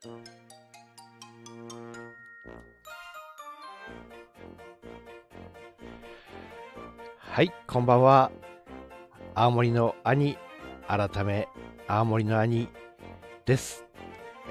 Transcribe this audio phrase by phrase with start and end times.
[0.00, 0.06] は
[7.42, 8.30] い、こんばんは。
[9.34, 10.38] 青森の兄、
[10.86, 11.48] 改め、
[11.88, 12.68] 青森の兄
[13.44, 13.84] です。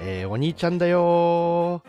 [0.02, 1.82] えーお兄ちゃんだよ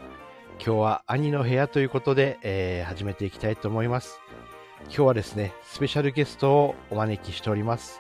[0.66, 4.22] 今日は兄の部屋ということで、えー始めていきたいと思います。
[4.84, 8.00] 今日はですね、スペシャルゲストをお招きしております。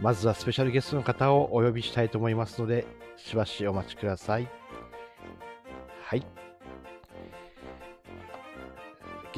[0.00, 2.86] まずはスペシャルゲストの方をお呼びしたいと思いますので、
[3.18, 4.38] しばしお待ちくださ。
[4.38, 4.48] い。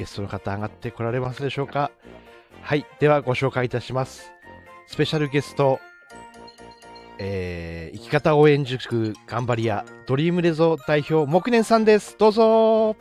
[0.01, 1.91] ゲストの方上がってこられますでしょうか？
[2.63, 2.87] はい。
[3.01, 4.33] ではご紹介いたします。
[4.87, 5.79] スペシャルゲスト、
[7.19, 12.17] えー生き方応援塾頑張り屋、ドリームレゾ代表、木年さんです。
[12.17, 12.97] どうぞ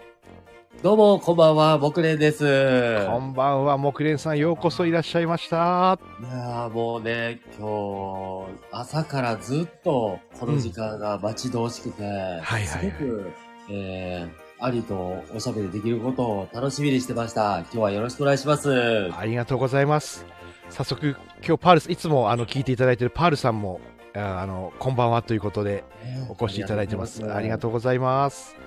[0.83, 3.05] どうも、こんばんは、僕ねです。
[3.05, 5.99] こんばんは、木蓮さん、ようこそいらっしゃいました。
[6.19, 13.31] いやーもうね、今日、朝からずっとこの時間が待ち遠しくて、はいはいすごく、
[13.69, 17.59] えー、ありとおしゃべりできることを楽しみにしてました。
[17.59, 19.09] 今日はよろしくお願いします。
[19.13, 20.25] ありがとうございます。
[20.69, 23.79] 早速、今日パールス、いつもあの聞いていただいているパールさんも、
[24.13, 25.85] ああの、こんばんはということで、
[26.27, 27.23] お越しいただいてます。
[27.31, 28.57] ありがとうございます。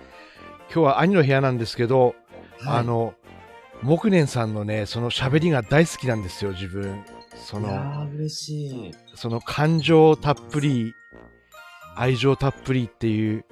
[0.72, 2.14] 今日は兄の部屋なんですけど、
[2.60, 3.12] はいあの、
[3.82, 7.04] 木蓮さんのね、その喋りが大好きなんですよ、自分。
[7.36, 8.94] その、ー嬉しい。
[9.14, 10.94] その感情たっぷり、
[11.96, 13.44] 愛情たっぷりっていう、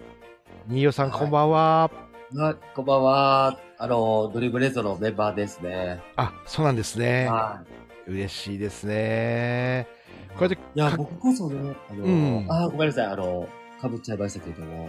[0.69, 2.10] 新代さん、はいこんばんは。
[2.39, 3.59] あこんばんは。
[3.77, 6.01] あの、ドリブレゾのメンバーですね。
[6.15, 7.27] あ、そうなんですね。
[7.27, 7.61] は
[8.07, 8.11] い。
[8.11, 9.89] 嬉しいですね。
[10.37, 13.49] これで、いや、か僕こそね、あの、うんあーごめんなさい、あの、
[13.81, 14.89] かぶっちゃいましたけれども。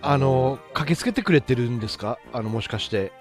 [0.00, 2.18] あの、駆けつけてくれてるんですか？
[2.32, 3.12] あの、もしかして。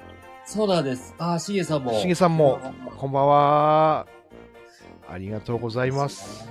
[0.46, 1.14] そうなんです。
[1.18, 1.92] あー、しげさんも。
[2.00, 4.08] しげさんもこんばんはこんばんは。
[5.10, 6.50] ありがとうございます。。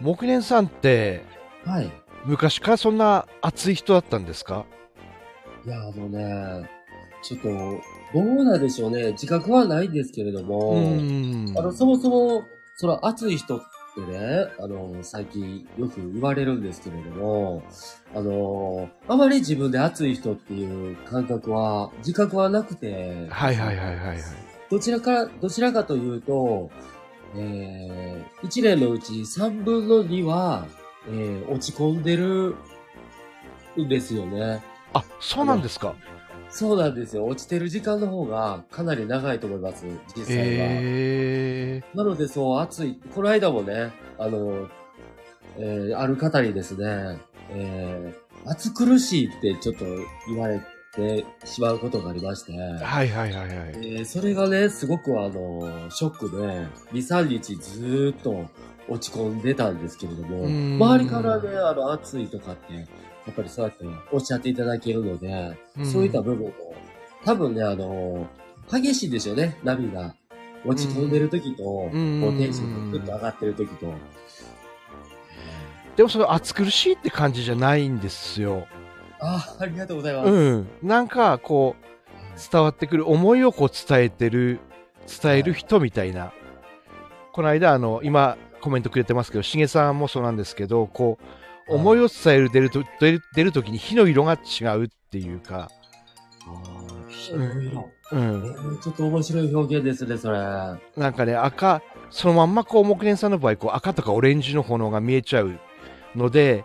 [0.00, 1.22] 木蓮さんって、
[1.66, 1.90] はい。
[2.24, 4.64] 昔からそんな熱い人だったんですか？
[5.64, 6.68] いや、あのね、
[7.22, 7.48] ちょっと、
[8.14, 9.12] どうなんでしょうね。
[9.12, 12.42] 自覚はないんですけれども、んあの、そもそも、
[12.76, 13.60] その熱い人っ
[13.94, 17.62] てね、あの、最近よく言われるんですけれども、
[18.14, 24.18] あの、あまり自分で熱い人っていう感覚は、自覚はなくて、はいはいはいはいはい。
[24.68, 26.70] どちらか、どちらかというと、
[27.36, 30.66] えー、1年のうち3分の2は、
[31.08, 32.56] えー、落ち込んでる
[33.78, 34.71] んですよね。
[34.94, 35.94] あ、そうなんですか。
[36.50, 37.24] そうなんですよ。
[37.24, 40.42] 落ちてる時間の方がかなり長いと思います、実際は。
[40.70, 43.00] えなので、そう、暑い。
[43.14, 44.68] この間もね、あの、
[45.58, 47.18] えーある方にですね、
[47.50, 49.84] えー暑苦しいってちょっと
[50.26, 50.60] 言われ
[50.94, 53.68] てしまうことがありまして、ー、はいはいはいはい。
[53.76, 58.46] えーそれがね、すごくあの、ショックで、2、3日ずーっと
[58.88, 62.86] 落ち込んでたんですけれども、うん周りからね、あの、暑いとかって、
[63.26, 66.52] やっぱりそうやっておっしゃっていただけるので、うんそういった部分も、
[67.24, 68.26] 多分ね、あの、
[68.70, 70.14] 激しいんでしょうね、波が。
[70.64, 73.92] 落ち込んでる時と、うんこうテンションがぐっと上がってる時と。
[75.96, 78.66] でもその暑苦しいって感じじゃないんですよ。
[79.20, 80.30] ああ、ありがとうございます。
[80.30, 80.68] うん。
[80.82, 84.60] なんかこう、伝わってくる思いをこう伝えてる、
[85.22, 86.32] 伝える人みたいな。
[87.32, 95.68] この間、あの、今コメントくれてますけど、しげさんもそうなんですけど、こう、はい思いを伝える出ると、出る出る時に火の色が違うっていうか、
[96.46, 97.90] あー火の色。
[98.12, 98.42] うえん。
[98.42, 100.38] ーちょっと面白い表現ですね、それ。
[100.38, 105.58] はなんかね、赤、そのまんまこう、木蓮さんの場合、こう、赤とかオレンジの炎が見えちゃう
[106.14, 106.64] ので、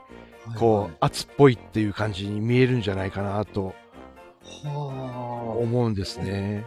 [0.51, 3.73] いこう、圧っぽいっていう感じに見えるんじゃないかなと
[4.63, 6.65] は思うんですね。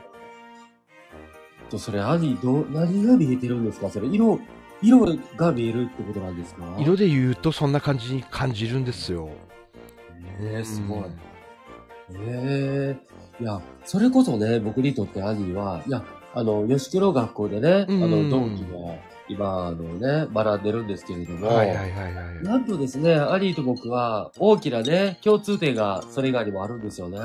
[1.67, 1.71] あ。
[1.71, 4.39] と、それ、兄、どう、何が見えてるんですかそれ、色、
[4.83, 6.63] 色が見えるってことなんですか？
[6.79, 9.29] 色で言うとそんな感じに感じるんですよ。
[10.41, 11.07] ええすごいうん。
[12.27, 12.97] え
[13.41, 16.03] えいや、それこそね、僕にとって兄は、いや、
[16.35, 18.95] あの、吉久の学校でね、あうんの、同期が、
[19.29, 22.43] 今、あのね、学んでるんですけれども、はいはいはいはい。
[22.43, 27.19] なんとですね、兄と僕は、大きなね、共通点が、それ以外にもあるんですよね。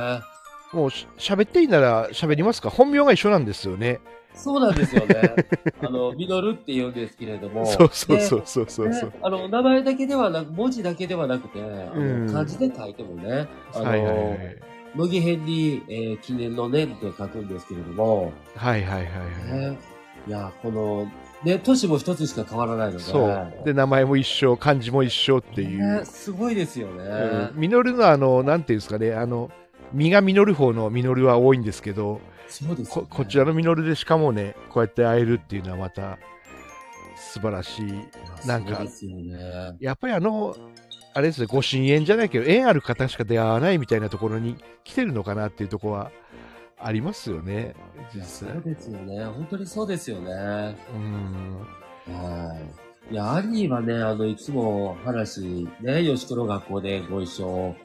[0.72, 2.70] もうし喋っていいなら喋りますか？
[2.70, 4.00] 本名が一緒なんですよね。
[4.36, 5.36] そうなんですよね。
[5.82, 7.66] あの、ミノルって言うんですけれども。
[7.66, 9.10] そうそうねそうそうそうそう。
[9.10, 11.60] ねあの、名前だけではなく、文字だけではなくて、
[12.32, 14.58] 漢字で書いてもね、あの、はいはいはい。
[14.96, 19.10] 乃木編に、えー記念の念って書くんですけれども、はいはいは
[19.50, 19.72] いはい。
[19.72, 19.78] ね、
[20.28, 21.12] いや、この、
[21.44, 23.54] ね、年も一つしか変わらないので、そう。
[23.66, 26.00] で、名前も一緒、漢字も一緒っていう。
[26.00, 27.04] ね、すごいですよね。
[27.04, 29.52] うんミノルのあの、なんていうんですかね、あの、
[29.94, 36.18] 実が実る方のミノルは多いんですけど、そうですよねここちらのミノルでしかもね、こうやって会えるっていうのはまた
[37.16, 38.48] 素晴らしい。
[38.48, 39.78] なんかそうですよね。
[39.80, 40.56] やっぱりあの、
[41.14, 46.12] あれですね、ご神縁じゃないけど、縁ある方しか出会わないみたいなところに来てるのかなっていうところは
[46.78, 47.74] ありますよね、
[48.14, 48.58] 実そ際。
[48.58, 49.26] うですよね。
[49.26, 50.78] 本当にそうですよね。
[50.94, 51.58] うん。
[52.14, 52.56] は
[53.10, 53.14] い。
[53.14, 57.76] いや、アニーはね、あの、いつも話、ね、吉黒学校でご一緒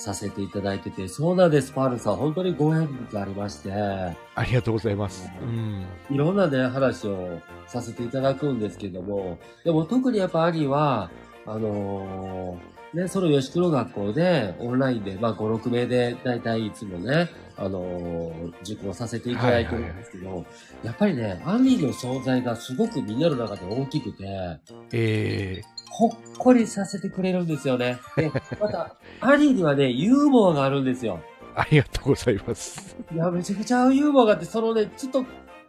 [0.00, 2.16] させていただいてて、そうなんです、パールさん。
[2.16, 5.30] 本当にご縁がありまして、ありがとうございます。
[5.42, 5.84] うん。
[6.10, 11.10] いろんなね、話をさせていただくんですけども、でも特にやっぱ兄は、
[11.46, 20.44] あのーね、その吉黒学校で、オンラインで、まあ5、6名で、だいたいいつもね、あのー受講させていただいてるんですけど、
[20.82, 24.58] やっぱりね、兄の存在がすごくみんなの中で大きくて、
[24.92, 27.98] えほっこりさせてくれるんですよね。
[28.16, 31.20] で、また、兄にはね、ユーモアがあるんですよ。
[31.54, 32.96] ー、ありがとうございます。
[33.12, 35.24] いや、めちゃくちゃユーモアがあって、そのね、ちょっと、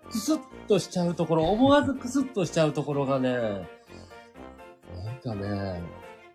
[0.10, 5.82] クスッとしちゃうところ、思わずクスッとしちゃうところがね、なんかね、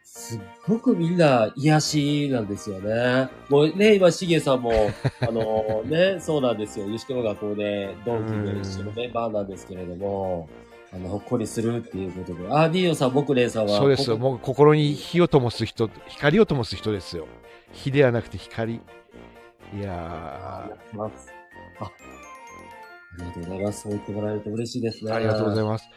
[0.02, 3.28] すっごくみんな癒しなんですよね。
[3.48, 4.72] もうね、今、しげさんも、
[5.20, 6.86] あのね、そうなんですよ。
[6.86, 10.48] 西川学校で、ドンキで一緒のメンバーなんですけれども、
[10.96, 12.48] あの、ほっこりするっていうことで。
[12.50, 13.76] あ、ディオさん、僕レイさんは。
[13.76, 14.16] そうですよ。
[14.16, 17.26] もう心に火を灯す人、光を灯す人ですよ。
[17.72, 18.74] 火ではなくて光。
[18.74, 18.80] い
[19.84, 21.32] あやりがとうございます。
[21.80, 21.90] あ、あ
[23.18, 23.82] りがとうございます。
[23.82, 25.12] そう言ってもらえると嬉しいですね。
[25.12, 25.88] ー、ありがとうございまます。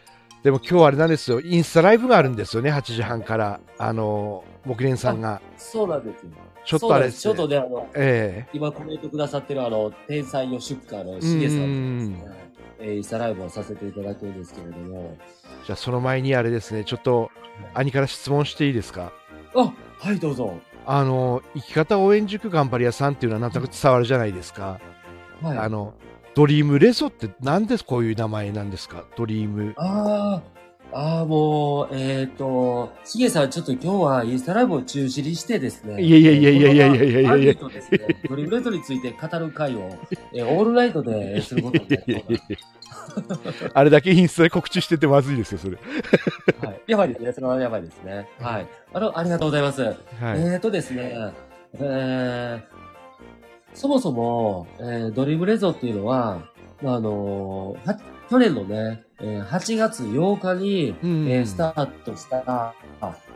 [0.42, 1.40] でも今日はあれなんですよ。
[1.40, 2.72] インスタライブがあるんですよね。
[2.72, 3.60] 8時半から。
[3.78, 5.40] あの、木蓮さんが。
[5.56, 5.72] す。
[5.72, 6.30] そうなんですよ。
[6.64, 12.39] ちょっとあれそうなんですちょっとね、あの、え今コメントくださってるあの、天才の出荷のしげさんとですね、
[12.80, 15.16] えーインスタライブをさせていただくんですけれども。
[15.18, 15.30] え
[15.66, 16.84] じゃあその前にあれですね。
[16.84, 17.30] ちょっと、
[17.74, 19.12] 兄から質問していいですか？
[19.54, 20.58] あ、はい、どうぞ。
[20.86, 24.80] あの、生き方応援塾顔晴り屋さんっていうのはなんとなく伝わるじゃないですか。
[25.42, 25.58] はい。
[25.58, 25.94] あの、
[26.34, 29.04] DreamReso ってなんでこういう名前なんですか？
[29.16, 29.74] ドリーム。
[29.76, 30.59] あー
[30.92, 36.02] あー、もう、えっ、と、しげさん、ちょっと今日はインスタライブを中止にしてですね。
[36.02, 37.98] いやいやいやいやいやいやいやいやいやですね、
[38.28, 39.90] DreamReso について語る会を、
[40.34, 42.24] えーオールナイトですることになり
[43.14, 43.40] そうなん
[43.74, 45.78] あれだけインスタで告知しててまずいですよ、それ。
[46.60, 46.80] はい。
[46.86, 47.32] やばいですね。
[47.32, 48.28] それはやばいですね。
[48.40, 48.66] はい。
[48.92, 49.82] あの、ありがとうございます。
[49.82, 49.96] はい。
[50.20, 51.32] えーとですね、
[51.74, 52.62] えー、
[53.74, 56.42] そもそも、えードリームレゾっていうのは、
[56.82, 57.96] あ、のー
[58.30, 62.74] 去年のね、えー8月8日に、うんえースタートしたあ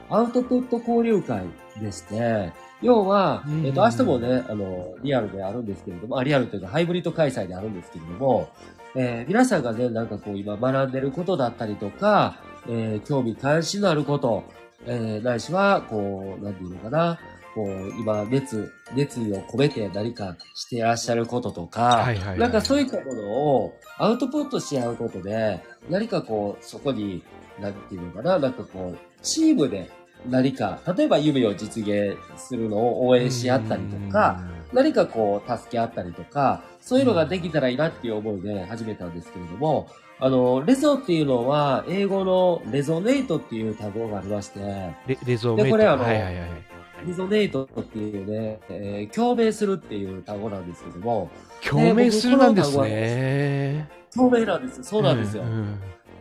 [0.09, 1.47] アウトプット交流会
[1.81, 8.49] でして、要は、うんえっ、と、明日もね、あの、リアルであるんですけれども、あ、リアルというかハイブリッド開催であるんですけれども、
[8.95, 12.37] えー皆さんがね、なんかこう今学んでることだったりとか、
[12.69, 14.45] えー興味関心のあること、
[14.87, 17.19] えーないしは、こう、なんていうのかな、
[17.55, 27.23] こう、今、熱、熱意を込めて何かしてらっしゃることとか、はいはいはいなんかそういったものをアウトプットし合うことで、何かこう、そこに、
[27.61, 29.91] なんていうのかな、なんかこう、チームで
[30.29, 34.41] 何か、例えば夢を実現するのを応援し合ったりとか、
[34.73, 39.89] 何かこう、助け合ったりとか、そういうのができたらいいなっていう思いで始めたんですけれども、
[40.21, 44.61] あの、レゾっていうのは、英語のレゾネイトっていう単語がありまして、
[45.07, 45.65] レレゾーメイト。
[45.65, 46.74] でこれあのはいはいはい。
[47.07, 51.31] レゾネイトっていうね、えー共鳴するっていう単語なんですけども、
[51.69, 53.89] 共鳴するなんですね。
[54.15, 54.85] 共鳴なんですよ。
[54.85, 55.43] そうなんですよ。
[55.43, 55.79] うん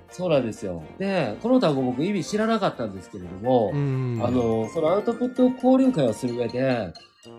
[0.10, 0.84] そうなんですよ。
[1.00, 6.94] で、この単語僕意味知らなかったんですけれども、うんあの、そのアウトプット交流会をする上で、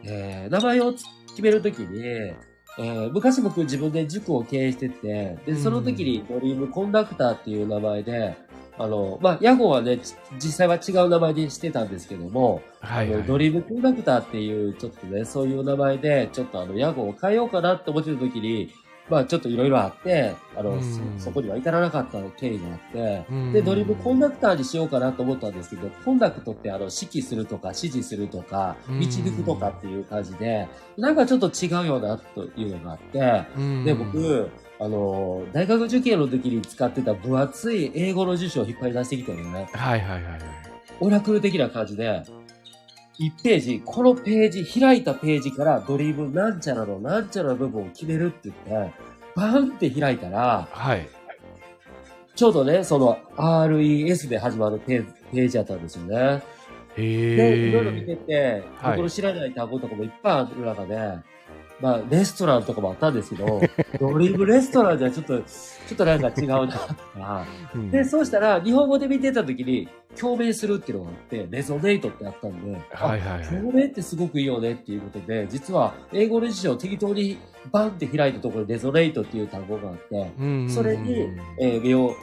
[0.04, 8.36] えー名前を決めるときに、えー昔僕自分で塾を経営してて、で、その時にドリームコンダクターっていう名前で、
[8.76, 13.22] あの、まあ、屋号はね、ち実際は違う名前でしてたんですけども、はいはい。
[13.22, 18.72] ドリームコンダクターっていう、ちょっとね、そういう名前で、ちょっとあの、屋号を変えようかなって思ってた時に、
[19.08, 21.18] まあ、ちょっといろいろあって、あの、うん。
[21.18, 23.52] そそこには至らなかった経緯があって、うん。
[23.52, 28.98] で、ドリームコンダクターにしようかなと思ったんですけど、 conduct ってあの、指揮するとか、指示するとか、うん。
[29.00, 33.84] 導くとかっていう感じで、なんかちょっと違うよな、というのがあって、うん。
[33.84, 34.50] で、僕、
[34.80, 39.68] あの、大学受験の時に使ってた分厚い英語の辞書を引っ張り出してきてるのね。
[39.72, 40.40] はいはいはいはい。
[41.00, 42.22] オラクル的な感じで、
[43.20, 48.94] 1ページ、このページ、開いたページからドリブなんちゃらのなんちゃらの部分を決めるって言って、
[49.36, 51.08] バーンって開いたら、はい。
[52.34, 56.42] ちょうどね、その RES で始まるペーページやったんですよね。
[56.96, 58.04] へで、いろいろ見え。
[58.04, 60.96] てて、はい僕の知らない単語とかもいっぱいある中で、
[61.80, 63.60] まあ、レストランとかもあったんですけど、
[63.98, 67.46] ドリブレストランじゃちょっと、ちょっとなんか違うな、とか。
[67.74, 67.90] うん。
[67.90, 69.88] で、そうしたら、日本語で見てた時に、
[70.18, 73.46] 共鳴するっていうのがあって、レゾネイトってあったんで、あはいはいはい。
[73.46, 77.38] 共鳴ってすごくいいよねっていうことで、実は、英語の辞書を適当に
[77.72, 81.28] バンって開いたところにレゾネイトっていう単語があって、うんそれに、
[81.60, 82.14] えー目を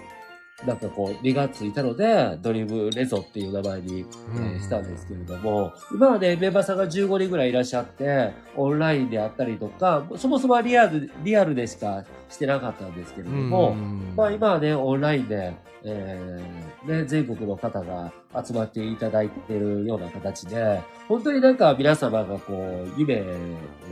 [0.65, 13.73] なんかこう、身がついたので、ドリームレゾっていう名前に、えーしたんですけれども、今はね、メンバーさんが15人ぐらいいらっしゃって、オンラインであったりとか、そもそもはリアル、リアルでしかしてなかったんですけれども、
[14.15, 15.53] まあ今はね、オンラインで、
[15.83, 18.11] えーね、全国の方が
[18.45, 23.25] 集まっていただいているような形で、本当になんか皆様がこう、夢を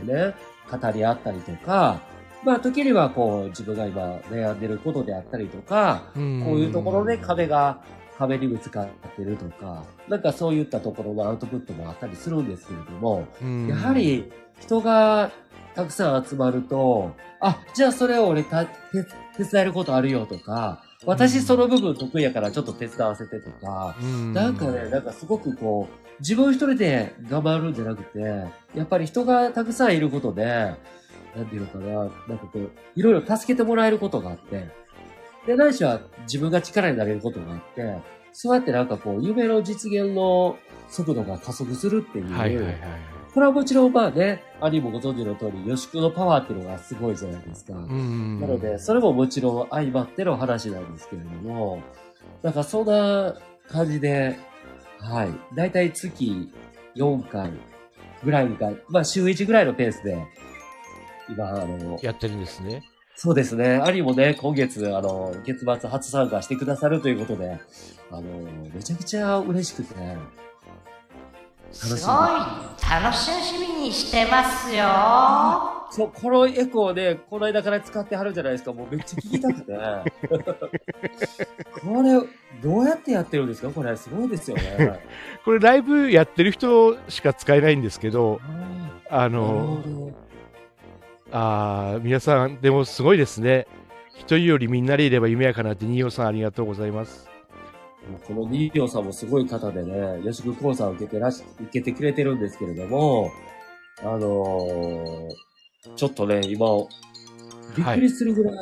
[0.04, 0.34] ね、
[0.70, 2.00] 語り合ったりとか、
[2.44, 6.22] まあ時にはこう、自分が今悩んでることであったりとか、こう
[6.58, 7.82] いうところで壁が、
[8.18, 13.26] 壁にぶつかってるとか、なんかそういったところのアウトプットもあったりするんですけれども、
[13.68, 14.30] やはり
[14.60, 15.30] 人が
[15.74, 19.04] たくさん集まると、あ、じゃあそれを俺た手
[19.36, 23.96] 手伝えることあるよとか、私その部分得意やからちょっと手伝わせてとか、
[24.34, 28.18] なんかね、なんかすごくこう、自分一人で頑張るんじゃなくて、
[28.74, 30.74] やっぱり人がたくさんいることで、
[31.36, 31.86] なんていうのかな、
[32.28, 34.68] なんかこう、いろいろ助けてもらえることがあって、
[35.46, 37.98] で、ないしは自分が力になれることがあって、
[38.32, 40.58] そうやってなんかこう、夢の実現の
[40.88, 42.76] 速度が加速するっていう、はいはいはい。
[43.32, 47.74] これはもちろんまあね、兄もご存知の通り、予宿のパワーっていうのがすごいじゃないですか。
[47.74, 51.82] うんなので、それももちろん相まっての話なんですけれども、
[52.42, 53.34] なんかそんな
[53.68, 54.36] 感じで、
[54.98, 55.30] はい。
[55.54, 56.52] だいたい月
[56.96, 57.52] 4回
[58.24, 60.18] ぐらいか、まあ週1ぐらいのペースで、
[61.30, 62.82] 今、あの、やってるんですね。
[63.14, 63.80] そうですね。
[63.84, 67.58] 兄もね、今月、あの、月末初参加してくださるということで、
[68.10, 68.22] あの、
[68.74, 69.94] めちゃくちゃ嬉しくて、
[71.72, 72.00] すごい
[72.90, 73.30] 楽し
[73.76, 74.84] みにしてますよ。
[75.92, 78.72] そう、このエコーね、この間から使ってはるじゃないですか。
[78.72, 79.72] もうめっちゃ聞きたくて。
[81.82, 82.20] これ、
[82.62, 83.70] どうやってやってるんですか？
[83.70, 85.00] これ、すごいですよね。
[85.44, 88.40] これライブやってる人しか使えないんですけど、
[89.10, 89.82] あの。
[91.32, 93.66] あー皆さん、でもすごいですね。
[94.16, 97.28] 一人よりみんなでいれば夢やかなって、新尾さんありがとうございます。
[98.26, 103.30] このニーオさんもすごい方でね、吉久講座を受けてらし、受けてくれてるんですけれども、
[104.02, 105.30] あのー
[105.96, 106.66] ちょっとね、今、
[107.74, 108.56] びっくりするぐらい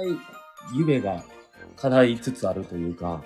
[0.73, 1.25] 夢が
[1.77, 3.25] 叶いつつあるというか、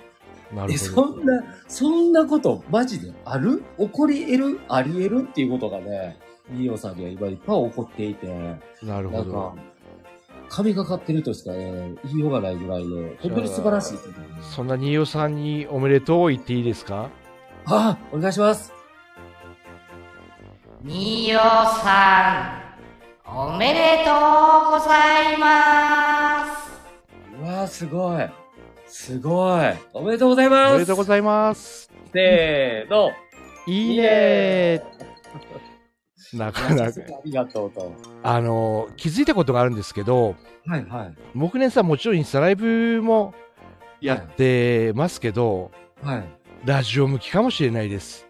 [0.51, 1.15] え、なるほそど。
[1.17, 3.63] んな、そんなことマジである？
[3.77, 4.59] 起こり得る？
[4.67, 5.27] あり得る？
[5.29, 6.17] っていうことがね、
[6.49, 8.27] ニーオさんには今いっぱい起こっていて、
[8.83, 9.63] なるほどなんか。、
[10.49, 13.99] 神がかってるとしかね、言いようがないぐらいの、本当に素晴らしいね。
[14.41, 17.09] そんな新尾さんにおめでとう言っていいですか？
[17.65, 18.73] あ、お願いします。
[20.83, 22.61] ニオさ
[23.25, 24.15] ん、おめでとう
[24.73, 26.53] ございます。
[27.41, 28.29] うわー、すごい。
[28.85, 29.73] すごい。
[29.93, 30.71] おめでとうございます。
[30.71, 31.89] おめでとうございます。
[32.11, 33.11] せーの。
[33.65, 34.92] いいねー
[36.33, 37.21] なかなかあ。
[37.25, 37.93] りがとうと。
[38.23, 41.13] あの、気づいたことがあるんですけど、はいはい。
[41.33, 43.33] 木年さんもちろんインスタライブも
[44.01, 46.23] やってますけど、はい。
[46.65, 48.27] ラジオ向きかもしれないです。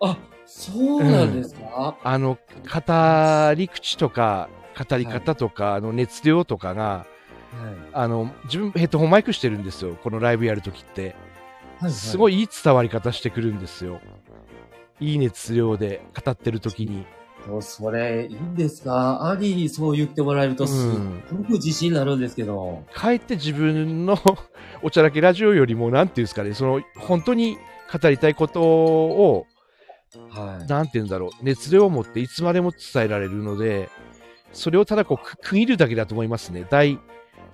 [0.00, 7.06] あ、そうなんですか、あの、語り口とか、語り方とか、あの、熱量とかが、はい。
[7.92, 9.96] あの、自分ヘッドホンマイクしてるんですよ。
[10.02, 11.14] このライブやるときって。
[11.78, 11.90] はい。
[11.90, 12.34] すごい。
[12.34, 14.00] いいい伝わり方してくるんですよ。
[15.00, 17.06] いい熱量で語ってるときに。
[17.60, 19.30] それ、いいんですか？
[19.30, 20.90] 兄にそう言ってもらえると、すっ
[21.36, 22.84] ごく自信になるんですけど。
[22.92, 24.18] かえって自分の
[24.82, 27.56] おちゃらけラジオよりも、なんていうんですかね、その、本当に
[27.92, 29.46] 語りたいことを、
[30.30, 30.66] はい。
[30.66, 33.88] なんていうんだろう、熱量を持っていつまでも伝えられるので、
[34.52, 36.66] それをただこうく区切るだけだと思いますね。
[36.70, 37.00] 大、今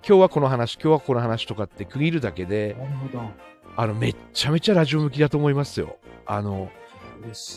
[0.02, 2.76] 日はこの話、今日はこの話とかって区切るだけで。
[3.76, 5.96] あの、めっちゃめちゃラジオ向きだと思いますよ。
[6.26, 6.70] あの。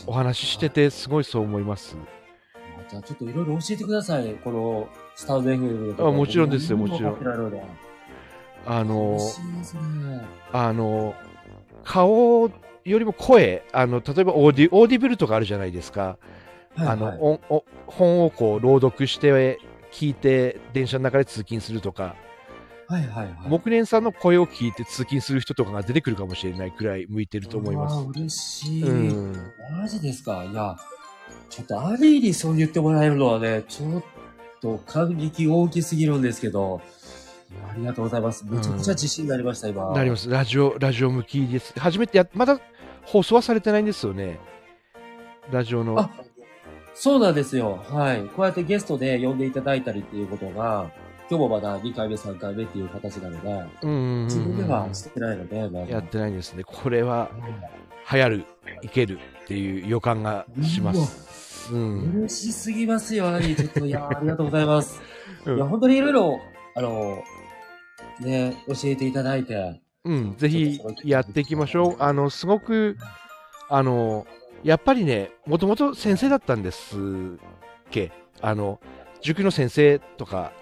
[0.06, 1.96] お話ししてて、すごいそう思います。
[2.90, 4.34] じゃあちょっといろいろ教えてください。
[4.44, 7.16] この、スタンド FM とあもちろんですよ僕もちろん
[8.66, 10.26] あのね。
[10.52, 11.14] あの、
[11.84, 12.50] 顔
[12.84, 16.18] よりも声、あの、例えばオーディ Audible とかあるじゃないですか。
[16.76, 19.58] はい、あの、はい、おお本をこう朗読して、
[19.92, 22.16] 聞いて、電車の中で通勤するとか、
[22.88, 23.48] はいはいはい。
[23.48, 28.82] もくねんさんの声を聞いて通勤する人とかが出てくるかもしれないくらい向いてると思います嬉しい。
[28.82, 29.52] うん。
[29.72, 30.44] マジですか？
[30.44, 30.76] いや、
[31.48, 34.02] ちょっとアニーにそう言ってもらえるのはね、ちょっ
[34.60, 36.80] と感激大きすぎるんですけど、
[37.70, 38.44] ありがとうございます。
[38.46, 39.92] めちゃくちゃ自信になりました、今。
[39.92, 40.28] なります。
[40.28, 41.72] ラジオ、ラジオ向きです。
[41.78, 42.60] 初めてや、まだ
[43.04, 44.38] 放送はされてないんですよね。
[45.50, 45.98] ラジオの。
[45.98, 46.10] あ、
[46.94, 47.84] そうなんですよ。
[47.88, 48.22] はい。
[48.22, 50.90] こうやってゲストで呼んでいただいたりっていうことが、
[51.28, 53.48] 今日もまだ2回目、3回目っていう形なので、
[53.82, 56.64] うんうんうんうん自分ではしてないので、まだやってないんですね。
[56.64, 57.30] これは
[58.12, 58.44] 流行る、
[58.82, 61.35] いけるっていう予感がします。
[61.72, 62.12] うん。
[62.24, 63.56] 嬉しすぎますよ、アリー。
[63.56, 65.00] ちょっと、いや、ありがとうございます。
[65.44, 66.40] うんいや、本当にいろいろ、
[66.74, 67.22] あの、
[68.20, 72.02] ね、教えていただいて、うん、ぜひやっていきましょう。
[72.02, 72.96] あの、すごく、
[73.68, 74.26] あの、
[74.62, 77.00] やっぱりね、もともと先生だったんですっ
[77.90, 78.12] け？
[78.40, 78.80] あの、
[79.20, 80.52] 塾の先生とか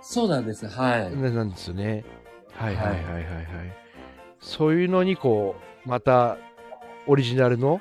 [0.00, 0.66] そうなんです。
[0.68, 1.16] はい。
[1.16, 2.04] ななんですよね。
[2.52, 3.24] はいはいはいはいはい。
[4.40, 6.38] そういうのにこう、また
[7.06, 7.80] オリジナルの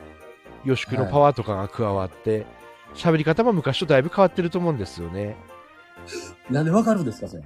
[0.65, 2.45] 予宿のパワーとかが加わって、
[2.93, 5.35] 喋、り方も昔とだいぶ変わってると思うんですよね。
[6.49, 7.43] なんでわかるんですか、それ。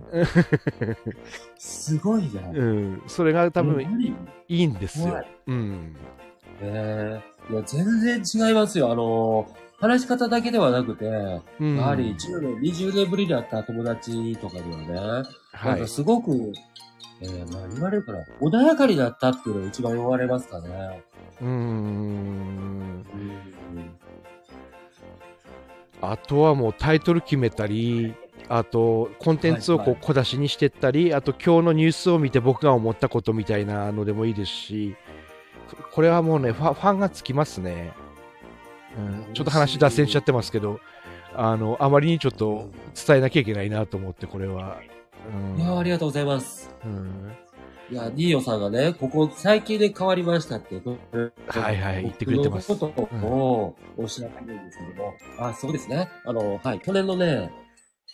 [1.58, 2.50] すごいな。
[2.50, 3.02] うん。
[3.08, 5.24] それが多分何いいんですよ
[5.54, 5.96] ん。
[6.62, 8.92] ええいや、全然違いますよ。
[8.92, 9.48] あの
[9.80, 11.06] 話し方だけではなくて、
[11.60, 14.94] うん、やはり10年、20年ぶりに会った友達とかにはね、
[15.54, 15.88] はいなんか。
[15.88, 16.52] すごく、
[17.22, 21.04] えー、まあ言われるかな、穏やかになったっていうのが一番言われますかね。
[21.42, 21.50] うーん。
[21.50, 23.06] うん。
[26.02, 28.14] あとはもうタイトル決めたり、
[28.48, 34.96] あとコンテンツをこはいうはい小出しにしてったり、あと今日のニュースを見て僕が思ったことみたいなのでもいいですし、
[35.92, 37.94] これはもうね、ファファンがつきますね。
[38.98, 40.80] うん、ちょっと話脱線しちゃってますけど、
[41.36, 44.78] あの、あまりにちょっと伝えなきゃいけないなと思って、これは。
[45.28, 46.74] うんいや、ありがとうございます。
[46.86, 47.32] うん
[47.92, 50.76] いや、ニーヨさんがね、ここ最近で変わりましたって、
[51.48, 56.08] はいはい言ってくれてますことをおっしゃってるんですけども、あ、そうですね。
[56.24, 57.52] あの、はい、去年のね、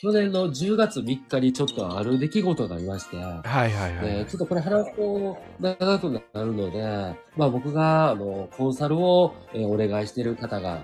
[0.02, 3.92] 去年の10月3日にちょっとある出来事がありまして、はいはいはい。
[4.20, 10.84] えーちょっとこれ話すと長くなるので、まあ僕が、あの、コンサルを、えーお願いしている方が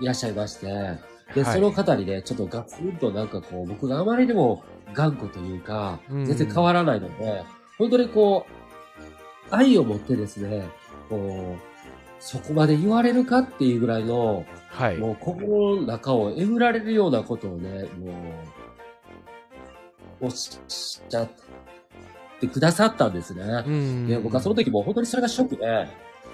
[0.00, 0.66] いらっしゃいまして、
[1.34, 4.62] で、はいその方にね、ちょっとガツンとなんかこう、僕があまりにも
[4.92, 7.44] 頑固というか、うん全然変わらないので、
[7.78, 8.46] 本当にこ
[9.50, 10.68] う、愛を持ってですね、
[11.08, 11.72] こう、
[12.20, 14.96] そこまで言われるかっていうぐらいの、はい。
[14.96, 18.12] もう心の中をえぐられるようなことをね、も
[20.20, 21.28] う、おっしゃっ
[22.40, 23.42] てくださったんですね。
[23.66, 25.88] うんで、僕はその時もう本当にそれがショックで、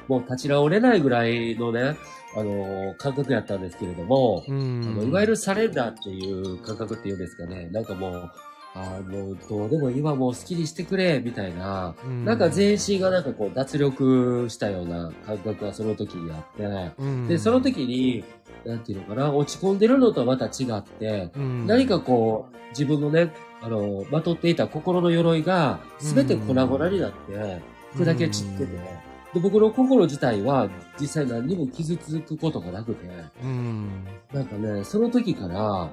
[0.08, 1.96] もう立ち直れないぐらいのね、
[2.36, 8.30] あの感覚やったんですけれども、うあんのいわゆるサレンダーっていう感覚っていうんですかね、なんかもう、
[8.74, 12.24] あの、どうでも今もう好きにしてくれ、みたいな、うん。
[12.24, 17.28] なんか全身がなんかこう脱力したような感覚がその時にあって、うん。
[17.28, 18.24] で、その時に、
[18.64, 21.66] なんていうのかな、落ち込んでるのとはまた違って、うん。
[21.66, 23.32] 何かこう、自分のね、
[23.62, 27.60] あの、まとっていた心の鎧が、すべて粉々になって、
[27.96, 30.68] 砕け散ってて、で、僕の心自体は、
[31.00, 33.08] 実際何にも傷つくことがなくて、
[33.42, 34.04] うん。
[34.32, 35.90] なんかね、その時から、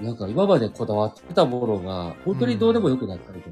[0.00, 3.50] なんか今までこだわってたものが、本当にどうでもよくなったりと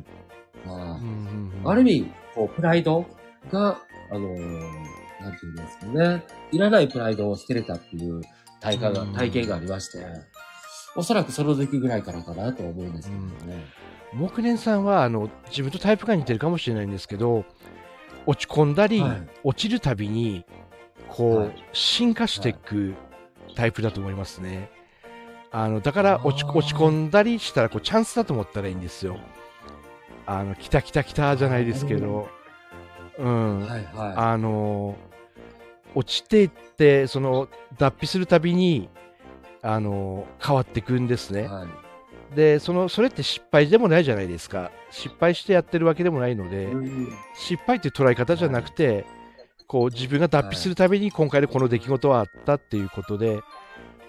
[0.69, 1.53] か、うん。
[1.65, 3.05] ある意味、こう、プライド
[3.51, 3.79] が、
[4.11, 8.23] あのーなんていうんですかね、いらないプライドを捨てれたっていう
[8.61, 9.13] 体感が、うん。
[9.13, 10.07] 体験がありまして、
[10.97, 13.21] おそらくその時ぐらいからかなと思うんですけど
[13.53, 13.65] ね。
[14.13, 17.45] 木蓮さんはあの自分とタイプが似てるかもしれないんですけど
[18.29, 19.29] 落ち込んだり、はい。
[19.43, 20.45] 落ちるたびに
[21.09, 21.65] こう、はい。
[21.73, 22.53] 進化してい。
[22.53, 22.95] く
[23.55, 24.71] タイプだと思いますね。
[25.51, 29.19] あのだから落ち込んだりしたらこうチャンスだと思ったらいいんですよ。
[30.27, 32.29] あの来た来た来たじゃないですけど。
[33.19, 34.97] うん、はいはあの
[35.95, 38.91] 落ちていってその脱皮するたびに
[39.63, 41.33] あの変わっていくんですい。
[41.33, 41.69] ね、はい。
[42.35, 44.71] でそのそれって失敗でもないじゃないですか。
[44.91, 49.07] 失敗してやってるわけでもないので、うん失敗っていう捉え方じゃなくて、
[49.67, 53.41] こう自分が脱皮するために今回でこの出来事はあったっていうことで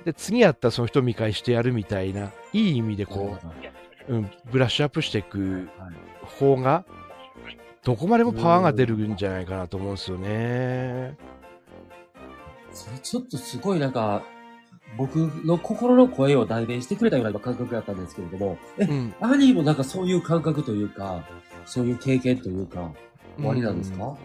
[0.05, 3.37] で次やったらその人を見返してやるみたいないい意味でこ
[4.07, 5.95] う、うん、ブラッシュアップしていくはい。
[6.25, 6.85] 方が
[7.83, 11.17] どこまでもパワーが出るんじゃないかなと思うんですよね。
[12.71, 14.23] それちょっとすごいなんか、
[14.99, 21.23] 僕の心の声を代弁してくれたような感覚だったんですけれども、え、うん、アニーもなんかそういう感覚というか、
[21.65, 22.91] そういう経験というか、
[23.37, 24.17] 終わりなんですか、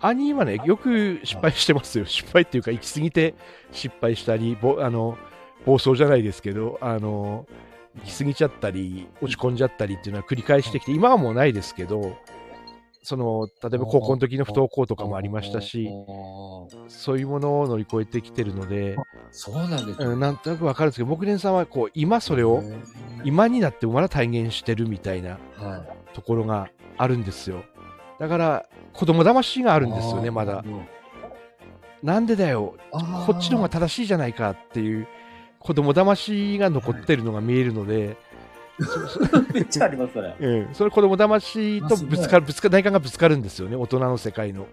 [0.00, 2.06] 兄はね、よく失敗してますよ。
[2.06, 3.34] 失敗っていうか、行き過ぎて
[3.72, 5.18] 失敗したり、ぼあの
[5.66, 7.46] 暴走じゃないですけど、あの
[7.96, 12.16] 行き過ぎちゃったり、落ち込んじゃったりっていうのは繰り返してきて、今はもうないですけど、
[13.06, 15.88] その例えば高校の時の不登校とかもありましたし、
[16.88, 18.96] そういうものを乗り越えてきてるので、
[19.30, 20.06] そうなんですね。
[20.06, 22.64] うん、なんとなくわかるんですけど、木蓮さんはこう今それを、
[23.22, 26.14] 今になってまだ体現してるみたいなはい。
[26.14, 27.62] ところがあるんですよ。
[28.18, 30.64] だから、子供騙がああるんですよね、まだ。。
[32.02, 35.06] なんでだよ、こっちの方が正しいじゃないかっていう
[35.60, 38.16] 子供騙しが残ってるのが見えるので、
[39.52, 40.34] めっちゃあります、それ。
[40.38, 44.66] う ん、それ子供騙しとぶつかる、ぶつか内観がぶつかるんですよね、大人の世界の。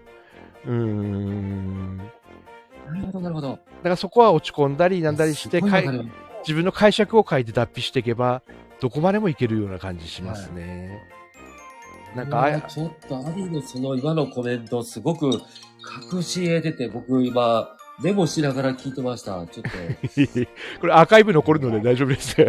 [0.66, 1.98] うーん。
[1.98, 3.58] だなるほど、なるほど。
[3.82, 8.42] からそこは落ち込んだりなんだりして、自分の解釈を変えて脱皮していけば、
[8.80, 11.02] どこまでもいけるような感じしますね。
[12.14, 15.40] なんかあいやちょっと兄のその今のコメントすごく
[15.82, 19.46] 確信得てて、僕今メモしながら聞いてました。
[19.46, 19.68] ちょっと。
[20.80, 22.34] これアーカイブ残るので大丈夫です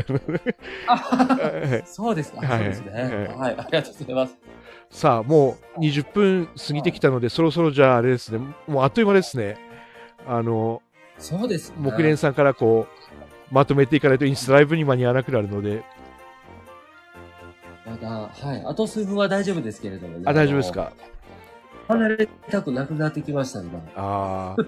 [1.85, 2.39] そうですか。
[2.45, 3.27] はいそうですね。
[3.37, 3.55] はい。
[3.57, 4.37] ありがとうございます。
[4.89, 9.57] さあ、もう20分過ぎてきたので、そろそろじゃああれですね、もうあっという間ですね。
[10.27, 10.81] あの、
[11.19, 11.75] そうですね。
[11.79, 15.83] 木蓮さんからこう、まとめていかないとインスタライブに間に合わなくなるので、
[17.85, 18.63] まだ、はい。
[18.65, 20.23] あと数分は大丈夫ですけれどもね。
[20.25, 20.91] あ、大丈夫ですか？
[21.87, 23.79] 離れたくなくなってきました、今。
[23.95, 24.63] ああ、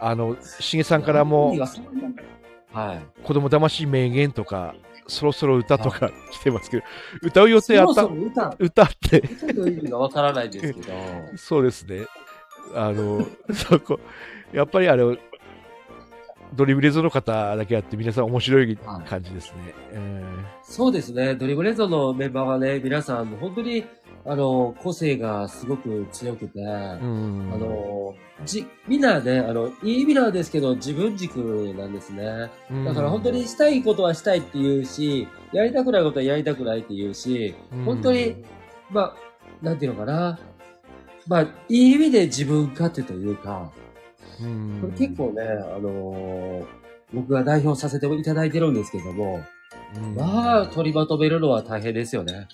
[0.00, 1.54] あの、しげさんからも、
[2.72, 3.22] はい。
[3.24, 4.74] 子供騙し名言とか、
[5.06, 6.82] そろそろ歌とか来てますけど、
[7.22, 8.04] 歌う予定あった？
[8.04, 10.92] 歌、歌って、歌の意味がわからないんですけど。
[11.36, 12.06] そうですね。
[12.74, 13.98] あの、 そこ、
[14.52, 15.16] やっぱりあの、
[16.54, 19.74] ドリブレゾの方だけあって皆さん面白い感じですね。
[19.92, 20.22] え
[20.62, 21.34] そうですね。
[21.34, 23.84] ドリブレゾのメンバーはね、皆さん、本当に、
[24.28, 28.14] あの、個性がすごく強くて、あの、
[28.44, 31.38] じ、みんなね、あの、いい意味なんですけど、自分軸
[31.76, 32.50] なんですね。
[32.84, 38.36] だから本当にしたいことはしたいって言うし、やりたくないことはやりたくないって言うし、うん本当に、
[38.90, 39.16] まあ、
[39.62, 40.38] なんていうのかな。
[41.26, 43.72] まあ、いい意味で自分勝手というか、
[44.40, 46.78] うんこれ結構ね、あのー
[47.12, 49.40] 僕が代表させていただいてるんですけども、
[49.96, 52.48] うんまあ、取りまとめるのは大変ですよね。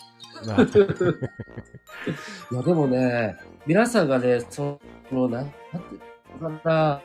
[0.47, 4.79] ま あいや、でもね、皆さんがね、そ
[5.11, 5.99] の、なん、なんてい
[6.40, 7.01] うのかな、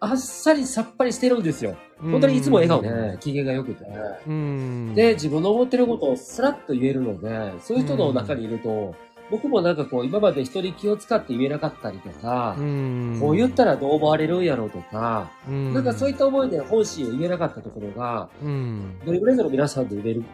[0.00, 1.76] あっさりさっぱりしてるんですよ。
[2.00, 3.84] 本当にいつも笑顔で、機嫌が良くて。
[4.26, 4.94] うん。
[4.94, 8.96] で、自分の思ってることをスラッと言えるので、そういう人の中にいると、
[9.30, 13.18] 僕もなんかこう、今まで人に気を使って言えなかったりとか、うん。
[13.20, 15.72] こう言ったらどう思われるんやろうとか、うん。
[15.72, 18.98] なんかそういった思いで本心を言えなかったところが、うん。
[19.06, 20.24] ドリブレードの皆さんで入れる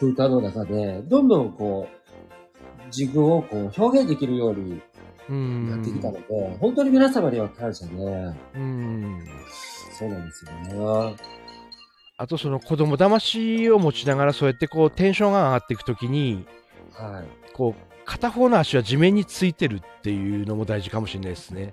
[0.00, 4.80] 空間の中で、どんどんこう、自分をこう表現できるように
[5.28, 7.92] うんなってきたので、本当に皆様には感謝で、
[8.54, 9.24] うん
[9.98, 11.16] そうなんですよね。
[12.16, 16.46] あとその子供騙しを持ちながらそうやってこうテンションが上がっていくときに
[16.92, 17.52] はい。
[17.54, 21.72] こう片方の足は地面についてるっていうのも大事かもしれないですね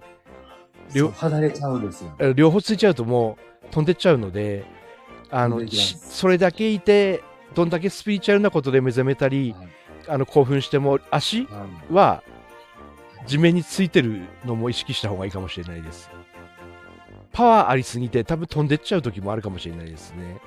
[0.93, 2.15] 両離れちゃうんですよ。
[2.19, 4.63] え両方ついちゃうともう飛んでっちゃうので
[5.29, 7.23] あのそれだけいて
[7.57, 9.67] どんだけスピリチュアルなことで目覚めたりはい。
[10.09, 11.49] あの興奮しても足
[11.91, 12.23] は
[13.25, 16.09] 地面についてるのも意識した方がいいかもしれないです。
[17.33, 20.39] パワーありすぎて多分飛んでっちゃう時もあるかもしれないですね。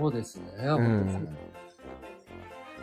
[0.00, 0.42] そうですね。
[0.64, 0.68] ん。
[0.68, 1.36] 本当ですね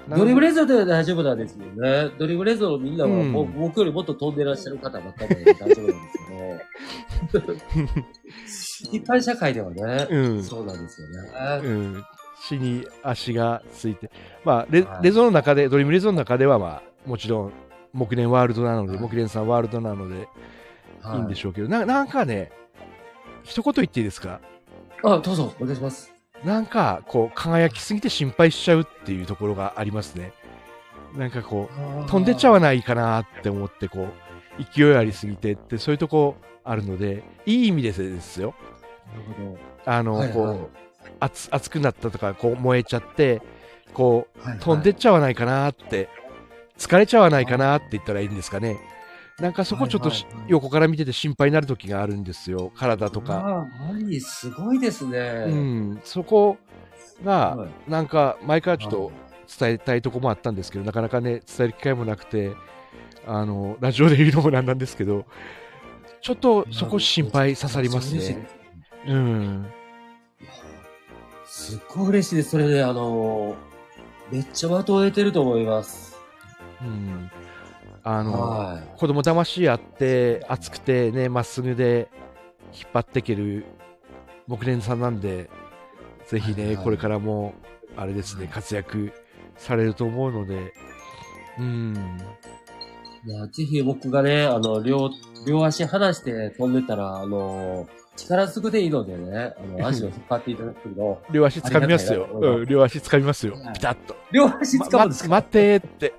[0.09, 2.11] ドリブレーゾーでは大丈夫なんですよね。
[2.19, 3.31] ドリブレーゾーのみんなは、うん。
[3.31, 7.53] 僕よりもっと飛んでらっしゃる方ばっかりで大丈夫なんですけど、
[8.97, 10.43] 一般社会ではね、うん。
[10.43, 11.29] そうなんですよね。
[11.63, 12.03] うん、
[12.47, 14.11] 地に足がついて、
[14.43, 15.03] まあレはい。
[15.03, 17.53] レゾの中で、ドリームレゾの中では、まあ、もちろん、
[17.93, 18.99] 木蓮ワールドなので、はい。
[18.99, 20.27] 木蓮さんワールドなので、
[21.15, 22.51] いいんでししょうけど、ななんかね、
[23.43, 24.39] 一言言っていいですか？
[25.03, 26.13] ょあ、どうぞ、お願いします。
[26.43, 30.33] なんか、こう、輝きすぎて心配しちゃうっていうところがありますね。
[31.15, 31.69] なんかこ
[32.05, 34.07] う、飛んでっちゃわないかなって思って、こ
[34.59, 38.55] う、勢いありすぎてって、そういうとこあるので、いい意味でですよ。
[39.11, 40.33] なるほあの、はいはい。
[40.33, 40.69] こう、
[41.19, 43.41] 熱熱くなったとか、こう、燃えちゃって、
[43.93, 44.49] こう、ど。
[44.49, 46.09] はい飛んでっちゃわないかなって、
[46.77, 48.77] 疲れちゃわないかなって言ったらいいんですかね。
[49.39, 52.71] なんかそこちょっとしはいはいはい横から見てて心配になる時があるんですよ。
[52.75, 53.65] 体とか。
[54.21, 55.45] すごいですね。
[55.47, 56.01] うん。
[56.03, 56.57] そこ
[57.23, 59.11] が、はいなんか前からちょっと
[59.59, 62.51] 伝えたいとこもあったんですけど、なかなかね、伝える機会もなくて、
[63.25, 65.25] あの、ラジオで言うのもなんなんですけど、
[66.21, 68.47] ちょっとそこ心配刺さりますね。
[69.07, 69.67] うん。
[71.63, 72.49] すっごい嬉しいです。
[72.49, 76.17] それで、あのー、めっちゃ的を得てると思います。
[76.81, 77.31] うん。
[78.03, 82.09] あの、は子供騙しあって熱くてねまっすぐで
[82.73, 83.63] 引っ張っていける
[84.45, 85.49] 木蓮さんなんで
[86.27, 87.53] ぜひね、はいはいこれからも
[87.95, 89.13] あれですね活躍
[89.55, 90.73] されると思うので
[91.57, 92.17] うん
[93.25, 93.29] い。
[93.31, 95.09] いや、ぜひ僕がね、あの、両、
[95.47, 101.21] 両足離して飛んでたら、あのー、力ずくでいいのでね、あの、 足を引っ張っていただくの。
[101.31, 102.27] 両足掴みますよ。
[102.31, 103.53] うん、両足掴みますよ。
[103.55, 103.73] はい。
[103.73, 106.13] ピタッと、両足ま掴むんですか、ま待ってーって。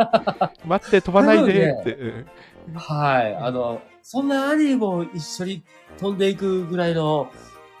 [0.64, 2.26] 待って飛ばないでーって、うん。
[2.74, 3.34] はい。
[3.34, 5.64] あの、そんな兄も一緒に
[5.98, 7.30] 飛んでいくぐらいの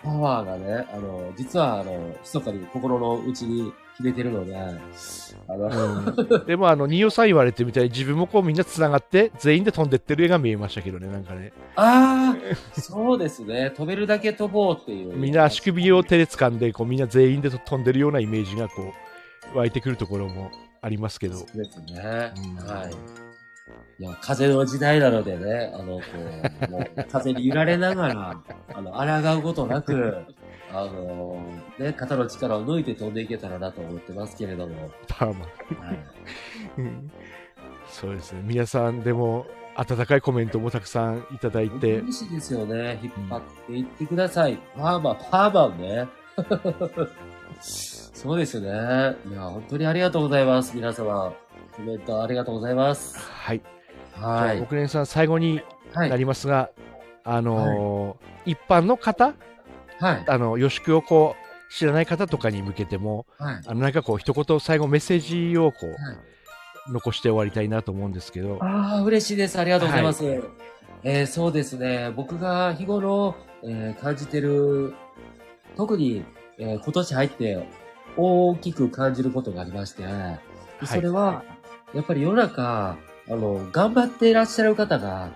[0.02, 13.70] パワーがね、あの、実は、あの、密かに心の内に秘めてるので、あの、うんでもあの二葉さん言われてみたいに自分もこうみんなつながって全員で飛んでってる絵が見えましたけどねなんかねああ、そうですね。
[13.70, 15.16] 飛べるだけ飛ぼうっていう。
[15.16, 18.92] みんな足首を手で掴んでこうみんな全員でと飛んでるようなイメージがこ
[19.54, 20.50] う湧いてくるところも
[20.82, 21.36] ありますけど。
[21.36, 22.32] そうですね。
[22.36, 23.20] うんはい。
[24.00, 26.02] いや、風の時代なのでね、あの、こ
[26.68, 30.24] う、もう、風に揺られながら、あの、抗うことなく、
[30.72, 31.42] あの、
[31.78, 34.90] ね、肩の力を抜いて飛んでいけたらなと思ってますけれども。
[35.20, 35.46] まあま
[35.82, 35.98] あはい。
[36.78, 37.10] うん
[37.90, 38.42] そうですね。
[38.44, 43.00] 皆さんでも、温かいコメントもたくさんいただいて、嬉しいですよね。
[43.02, 44.58] 引っ張っていってください。
[44.76, 46.08] パーマン、パーマンね。
[48.12, 48.68] そうですね。
[48.68, 48.70] い
[49.32, 50.76] や、本当にありがとうございます。
[50.76, 51.32] 皆様、
[51.74, 53.18] コメントありがとうございます。
[53.18, 53.62] はい。
[54.12, 54.60] はい。
[54.60, 55.62] 奥連さん、最後に
[55.94, 56.08] は。
[56.08, 56.70] ないりますが、
[57.24, 59.34] あのー一般の方、
[60.00, 60.24] はい。
[60.26, 63.60] あの、予祝をこう、知らない方とかに向けても、はい。
[63.66, 65.98] あの、なんかこう、一言最後メッセージをこう、はい
[66.88, 69.58] 残して終わりたいなと思うんですけど、ああ、嬉しいです。
[69.60, 70.24] ありがとうございます。
[71.04, 72.10] えーそうですね。
[72.16, 74.94] 僕が日頃、えー感じてる、
[75.76, 76.24] 特に、
[76.58, 77.68] えー今年入って
[78.16, 80.04] 大きく感じることがありまして、
[80.84, 81.44] それは、
[81.94, 82.96] やっぱり世の中、
[83.28, 85.28] あの、頑張っていらっしゃる方が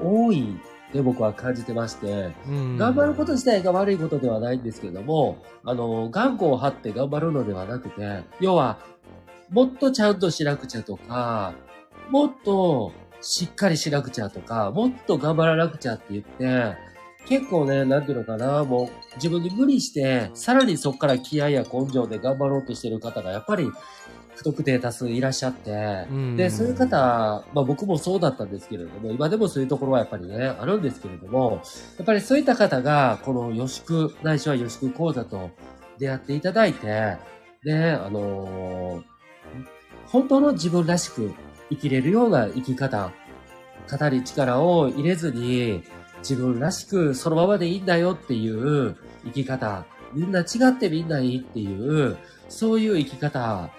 [0.00, 0.56] 多い
[0.90, 2.76] って僕は感じてまして、うん。
[2.76, 8.78] 頑張ること自体が悪いことではないんですけれども、あの、頑固を張って頑張るのではなくて、要は、
[9.50, 11.54] もっとちゃんとしなくちゃとか、
[12.10, 16.76] もっとしっかりしなくちゃとか、もっと頑張らなくちゃって言って、
[17.26, 23.70] 結構ね、なんていうのかな、もう自分に無理して、さらにそこから気合や根性で頑張ろうとしてる方がやっぱり
[24.40, 26.96] 不特定多数いらっしゃって、うんで、そういう方、
[27.52, 31.60] まあ僕もそうだったんですけれども、今でもそういうところはやっぱりね、あるんですけれども、
[31.98, 35.50] やっぱりそういった方が、この予宿、ないしは予宿講座と
[35.98, 37.18] 出会っていただいて、
[37.62, 39.02] で、あのー
[40.06, 41.32] 本当の自分らしく
[41.68, 43.12] 生きれるような生き方、
[43.86, 45.84] 肩に力を入れずに、
[46.18, 52.16] 自分らしくそのままでいいんだよっていう生き方、みんな違ってみんないいっていう、
[52.48, 53.70] そういう生き方。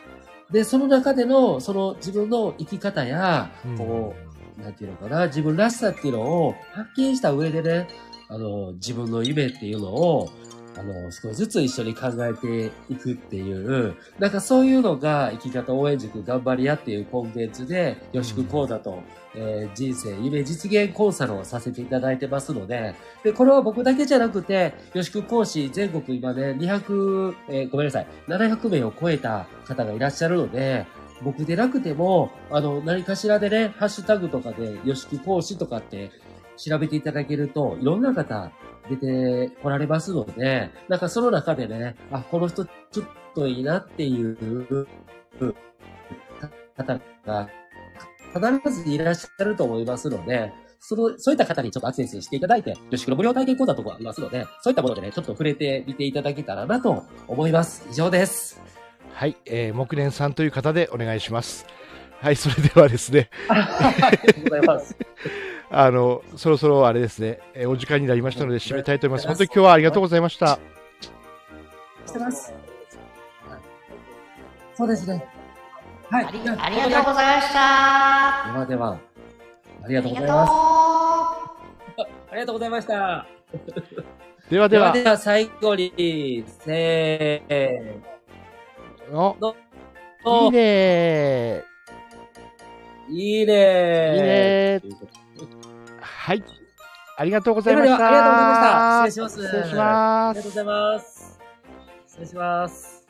[0.52, 3.78] で、その中での、その自分の生き方や、うん。
[3.78, 4.16] こ
[4.60, 7.88] う、なんていうのかな、自分らしさっていうのを発見した上でね、
[8.28, 10.30] あの、自分の夢っていうのを、
[10.78, 19.04] あの、少しずつ一緒に考えていくっていう、なんかそういうのが生き方応援塾頑張り屋っていうコンテンツで、予宿講座と、
[19.36, 30.86] えー人生夢実現コンサルをさせていただいてますので、で、これは僕だけじゃなくて、予宿講師全国今ね、200、えーごめんなさい、700名を超えた方がいらっしゃるので、
[31.24, 36.12] 僕でなくても、あの、何かしらでね、ハッシュタグとかで、予宿講師とかって
[36.58, 38.52] 調べていただけると、いろんな方
[38.90, 44.88] 出てこられますので、なんかその中でね、あ、この人ちょっといいなっていう
[46.78, 47.50] 方が
[48.62, 57.86] 必ずいらっしゃると思いますので、その、そういった方にちょっとアクセスしていただいて、女子の無料体験講座とかありますので、そういったものでね、ちょっと触れてみていただけたらなと思います。
[57.92, 58.60] 以上です。
[59.14, 61.68] はい、えー、木蓮さんという方でお願いします。
[62.20, 64.96] はい、それではですね、ありがとうございます。
[65.74, 69.28] あの、そろそろあれですね、えーお時間になりましたので締めたいと思います。
[69.28, 70.60] 本当に今日はありがとうございました。
[72.06, 72.54] してます。
[74.76, 75.26] そうですね。
[76.10, 76.26] はい。
[76.26, 78.52] ありがとうございました。
[78.52, 79.00] ではでは、
[79.84, 80.52] ありがとうございます。
[81.96, 83.28] とありがとうございました。
[84.50, 88.02] ではでは、ではでは最後に、せー
[89.14, 89.56] おの。
[90.44, 95.21] いいねーいいねーいいね
[96.02, 96.44] はい。
[97.18, 98.08] ありがとうございました。
[98.08, 101.40] ありがとうございました失礼します失礼しますありがとうございます。
[102.08, 103.01] 失礼します。